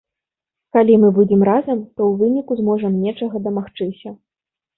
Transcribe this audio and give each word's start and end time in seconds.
Калі 0.77 0.95
мы 1.03 1.09
будзем 1.17 1.41
разам, 1.49 1.83
то 1.95 2.01
ў 2.07 2.13
выніку 2.23 2.57
зможам 2.63 2.97
нечага 3.05 3.37
дамагчыся. 3.51 4.17